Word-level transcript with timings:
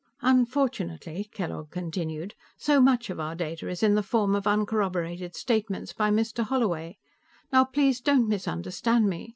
"Unfortunately," 0.23 1.29
Kellogg 1.31 1.69
continued, 1.69 2.33
"so 2.57 2.81
much 2.81 3.11
of 3.11 3.19
our 3.19 3.35
data 3.35 3.69
is 3.69 3.83
in 3.83 3.93
the 3.93 4.01
form 4.01 4.33
of 4.33 4.47
uncorroborated 4.47 5.35
statements 5.35 5.93
by 5.93 6.09
Mr. 6.09 6.43
Holloway. 6.43 6.97
Now, 7.53 7.65
please 7.65 8.01
don't 8.01 8.27
misunderstand 8.27 9.07
me. 9.07 9.29